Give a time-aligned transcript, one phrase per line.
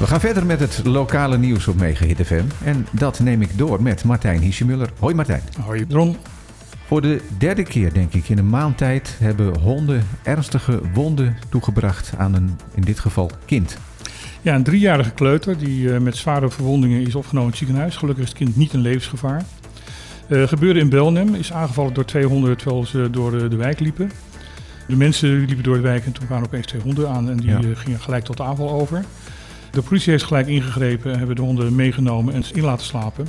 [0.00, 2.44] We gaan verder met het lokale nieuws op Mega Hit FM.
[2.64, 4.90] En dat neem ik door met Martijn Hiesjemuller.
[4.98, 5.42] Hoi Martijn.
[5.64, 6.16] Hoi Ron.
[6.86, 12.12] Voor de derde keer, denk ik, in een maand tijd hebben honden ernstige wonden toegebracht
[12.18, 13.76] aan een, in dit geval, kind.
[14.42, 17.96] Ja, een driejarige kleuter die eh, met zware verwondingen is opgenomen in het ziekenhuis.
[17.96, 19.42] Gelukkig is het kind niet in levensgevaar.
[20.28, 23.80] Uh, gebeurde in Belnem, is aangevallen door twee honden terwijl ze door de, de wijk
[23.80, 24.10] liepen.
[24.88, 27.50] De mensen liepen door de wijk en toen kwamen opeens twee honden aan en die
[27.50, 27.58] Ja.
[27.58, 29.04] eh, gingen gelijk tot de aanval over.
[29.70, 33.26] De politie heeft gelijk ingegrepen en hebben de honden meegenomen en in laten slapen.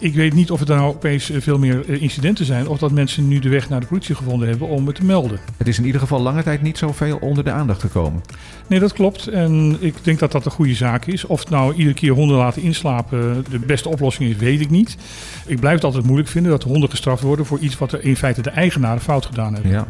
[0.00, 2.92] Ik weet niet of er nou opeens eh, veel meer eh, incidenten zijn of dat
[2.92, 5.40] mensen nu de weg naar de politie gevonden hebben om het te melden.
[5.56, 8.22] Het is in ieder geval lange tijd niet zoveel onder de aandacht gekomen.
[8.66, 9.26] Nee, dat klopt.
[9.26, 11.24] En ik denk dat dat een goede zaak is.
[11.24, 14.96] Of nou iedere keer honden laten inslapen de beste oplossing is, weet ik niet.
[15.46, 18.04] Ik blijf het altijd moeilijk vinden dat de honden gestraft worden voor iets wat er
[18.04, 19.70] in feite de eigenaren fout gedaan hebben.
[19.72, 19.86] Ja.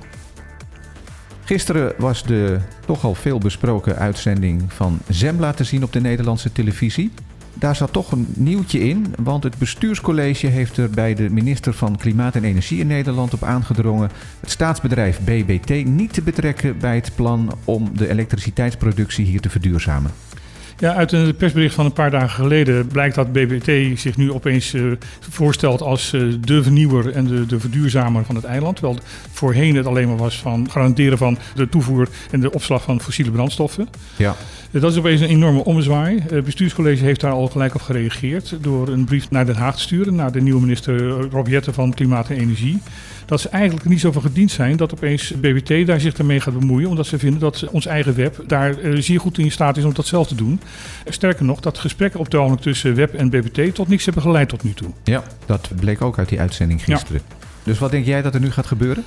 [1.49, 6.53] Gisteren was de toch al veel besproken uitzending van Zembla te zien op de Nederlandse
[6.53, 7.11] televisie.
[7.55, 11.97] Daar zat toch een nieuwtje in, want het bestuurscollege heeft er bij de minister van
[11.97, 17.11] Klimaat en Energie in Nederland op aangedrongen het staatsbedrijf BBT niet te betrekken bij het
[17.15, 20.11] plan om de elektriciteitsproductie hier te verduurzamen.
[20.81, 24.75] Ja, uit een persbericht van een paar dagen geleden blijkt dat BBT zich nu opeens
[24.75, 24.83] eh,
[25.31, 28.77] voorstelt als eh, de vernieuwer en de, de verduurzamer van het eiland.
[28.77, 28.99] Terwijl
[29.33, 33.31] voorheen het alleen maar was van garanderen van de toevoer en de opslag van fossiele
[33.31, 33.89] brandstoffen.
[34.17, 34.37] Ja,
[34.71, 36.23] Eh, Dat is opeens een enorme ommezwaai.
[36.29, 39.81] Het bestuurscollege heeft daar al gelijk op gereageerd door een brief naar Den Haag te
[39.81, 42.79] sturen, naar de nieuwe minister Rob Jetten van Klimaat en Energie.
[43.29, 46.59] Dat ze eigenlijk niet zo van gediend zijn dat opeens BBT daar zich ermee gaat
[46.59, 49.85] bemoeien, omdat ze vinden dat ons eigen web daar eh, zeer goed in staat is
[49.85, 50.61] om dat zelf te doen.
[51.09, 54.63] Sterker nog, dat gesprekken op ogenblik tussen web en BBT tot niks hebben geleid tot
[54.63, 54.89] nu toe.
[55.05, 57.21] ja, dat bleek ook uit die uitzending gisteren.
[57.63, 59.05] Dus wat denk jij dat er nu gaat gebeuren?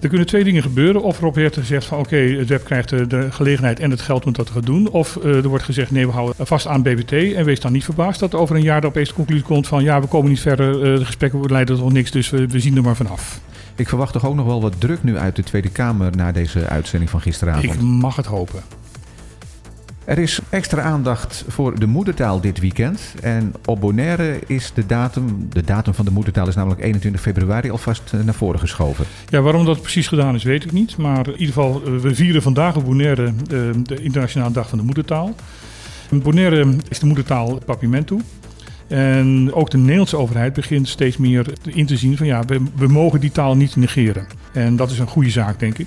[0.00, 1.02] Er kunnen twee dingen gebeuren.
[1.02, 4.26] Of Rob Jetten zegt van oké, het web krijgt de, de gelegenheid en het geld
[4.26, 4.90] om dat te gaan doen.
[4.90, 7.12] Of eh, er wordt gezegd nee, we houden vast aan BBT.
[7.12, 9.82] En wees dan niet verbaasd dat over een jaar er opeens de conclusie komt van
[9.82, 10.92] ja, we komen niet verder.
[10.92, 13.40] eh, de gesprekken leiden tot niks, dus we, we zien er maar vanaf.
[13.78, 16.68] Ik verwacht toch ook nog wel wat druk nu uit de Tweede Kamer na deze
[16.68, 17.64] uitzending van gisteravond.
[17.64, 18.62] Ik mag het hopen.
[20.04, 23.14] Er is extra aandacht voor de moedertaal dit weekend.
[23.22, 27.70] En op Bonaire is de datum, de datum van de moedertaal is namelijk 21 februari
[27.70, 29.04] alvast eh, naar voren geschoven.
[29.28, 30.96] Ja, waarom dat precies gedaan is, weet ik niet.
[30.96, 33.34] Maar in ieder geval, eh, we vieren vandaag op Bonaire eh,
[33.82, 35.34] de Internationale Dag van de Moedertaal.
[36.10, 38.20] In Bonaire is de moedertaal Papiamentu.
[38.88, 42.86] En ook de Nederlandse overheid begint steeds meer in te zien van ja, we, we
[42.86, 44.26] mogen die taal niet negeren.
[44.52, 45.86] En dat is een goede zaak, denk ik.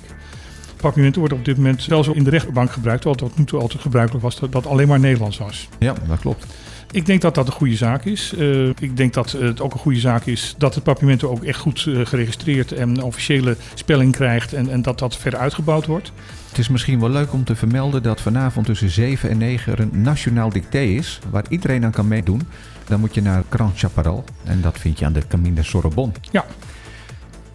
[0.76, 3.82] Papiamentu wordt op dit moment zelfs in de rechtbank gebruikt, terwijl tot nu toe altijd
[3.82, 5.68] gebruikelijk was dat dat alleen maar Nederlands was.
[5.78, 6.46] Ja, dat klopt.
[6.92, 8.34] Ik denk dat dat een goede zaak is.
[8.38, 11.58] Eh, ik denk dat het ook een goede zaak is dat het papiermento ook echt
[11.58, 16.12] goed eh, geregistreerd en officiële spelling krijgt en, en dat dat verder uitgebouwd wordt.
[16.48, 19.80] Het is misschien wel leuk om te vermelden dat vanavond tussen 7 en 9 er
[19.80, 22.42] een nationaal dicté is, waar iedereen aan kan meedoen.
[22.86, 26.12] Dan moet je naar Grand Chaparral en dat vind je aan de Camine Sorbonne.
[26.30, 26.44] Ja.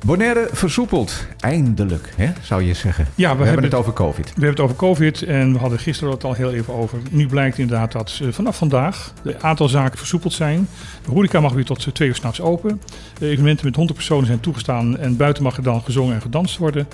[0.08, 1.26] Bonaire versoepeld.
[1.40, 3.08] Eindelijk, hè, zou je zeggen.
[3.16, 4.26] Ja, we, hebben het over COVID.
[4.26, 7.00] We hebben het over COVID en we hadden gisteren het al heel even over.
[7.12, 10.68] Nu blijkt inderdaad dat eh, vanaf vandaag de aantal zaken versoepeld zijn.
[11.06, 12.82] De horeca mag weer tot eh, twee uur s'nachts open.
[13.20, 16.58] De evenementen met 100 personen zijn toegestaan en buiten mag er dan gezongen en gedanst
[16.58, 16.88] worden.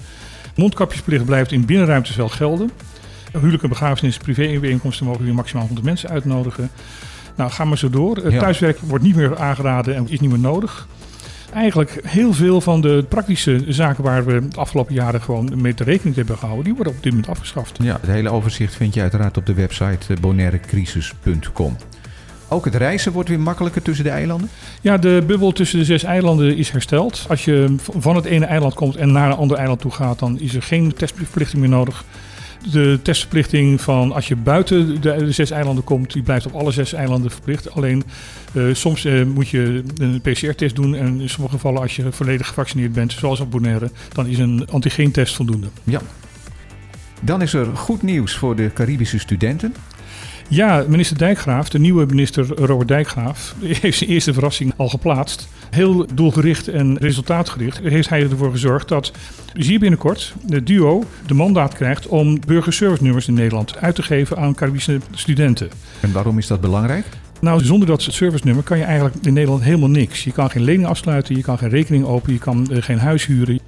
[0.56, 2.72] Mondkapjesplicht blijft in binnenruimtes wel gelden.
[3.32, 6.70] Huwelijke begrafenis, privé-bijeenkomsten mogen weer maximaal 100 mensen uitnodigen.
[7.36, 8.32] Nou, ga maar zo door.
[8.32, 8.40] Ja.
[8.40, 10.88] Thuiswerk wordt niet meer aangeraden en is niet meer nodig.
[11.54, 15.84] Eigenlijk heel veel van de praktische zaken waar we de afgelopen jaren gewoon mee te
[15.84, 17.78] rekening hebben gehouden, die worden op dit moment afgeschaft.
[17.82, 21.76] Ja, het hele overzicht vind je uiteraard op de website eh, bonairecrisis.com.
[22.48, 24.50] Ook het reizen wordt weer makkelijker tussen de eilanden.
[24.82, 27.26] Ja, de bubbel tussen de zes eilanden is hersteld.
[27.30, 30.40] Als je van het ene eiland komt en naar een ander eiland toe gaat, dan
[30.40, 32.04] is er geen testverplichting meer nodig.
[32.72, 36.94] De testverplichting van als je buiten de, zes eilanden komt, die blijft op alle zes
[36.94, 37.72] eilanden verplicht.
[37.72, 38.04] Alleen
[38.54, 42.48] eh, soms eh, moet je een PCR-test doen en in sommige gevallen als je volledig
[42.48, 45.68] gevaccineerd bent, zoals op Bonaire, dan is een antigeentest voldoende.
[45.84, 46.02] Ja.
[47.22, 49.74] Dan is er goed nieuws voor de Caribische studenten.
[50.48, 55.48] Ja, minister Dijkgraaf, de nieuwe minister Robert Dijkgraaf, heeft zijn eerste verrassing al geplaatst.
[55.70, 59.12] Heel doelgericht en resultaatgericht heeft hij ervoor gezorgd dat
[59.54, 64.56] zeer binnenkort de duo de mandaat krijgt om burgerservice-nummers in Nederland uit te geven aan
[64.56, 65.70] Caribische studenten.
[66.00, 67.06] En waarom is dat belangrijk?
[67.44, 70.24] Nou, zonder dat service-nummer kan je eigenlijk in Nederland helemaal niks.
[70.24, 73.26] Je kan geen lening afsluiten, je kan geen rekening openen, je kan eh, geen huis
[73.26, 73.60] huren.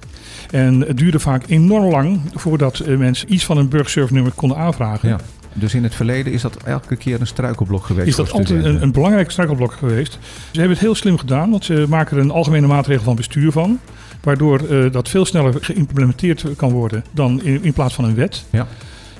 [0.50, 5.08] En het duurde vaak enorm lang voordat eh, mensen iets van een burgerservice-nummer konden aanvragen.
[5.08, 5.20] Ja.
[5.58, 8.08] Dus in het verleden is dat elke keer een struikelblok geweest.
[8.08, 10.12] is dat altijd een, een belangrijk struikelblok geweest.
[10.50, 13.52] Ze hebben het heel slim gedaan, want ze maken er een algemene maatregel van bestuur
[13.52, 13.78] van.
[14.22, 18.44] Waardoor eh, dat veel sneller geïmplementeerd kan worden dan in, in plaats van een wet.
[18.50, 18.66] Ja.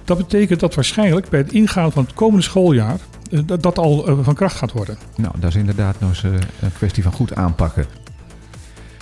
[0.04, 2.98] Dat betekent dat waarschijnlijk bij het ingaan van het komende schooljaar
[3.30, 4.98] eh, dat, dat al eh, van kracht gaat worden.
[5.16, 7.86] Nou, dat is inderdaad nog eens een kwestie van goed aanpakken.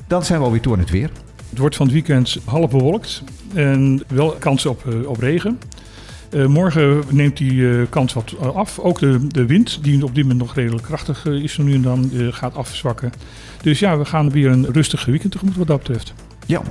[0.07, 1.11] Dan zijn we alweer toe aan het weer.
[1.51, 3.23] Het wordt van het weekend half bewolkt
[3.55, 5.59] en wel kans op, op regen.
[6.35, 8.79] Eh, morgen neemt die eh, kans wat eh, af.
[8.79, 12.11] Ook de, de wind, die op dit moment nog redelijk krachtig is, nu en dan
[12.31, 13.13] gaat afzwakken.
[13.63, 16.15] Dus ja, we gaan weer een rustig weekend tegemoet wat dat betreft.
[16.47, 16.63] Ja,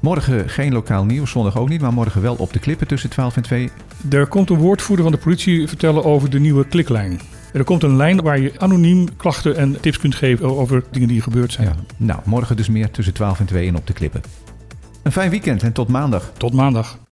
[0.00, 3.36] morgen geen lokaal nieuws, zondag ook niet, maar morgen wel op de klippen tussen 12
[3.36, 3.70] en 2.
[4.10, 7.20] Er komt een woordvoerder van de politie vertellen over de nieuwe kliklijn.
[7.52, 11.20] Er komt een lijn waar je anoniem klachten en tips kunt geven over dingen die
[11.22, 11.68] gebeurd zijn.
[11.68, 11.74] Ja.
[11.96, 14.22] Nou, morgen dus meer tussen 12 en 2 en op de klippen.
[15.02, 16.32] Een fijn weekend en tot maandag.
[16.36, 16.98] Tot maandag.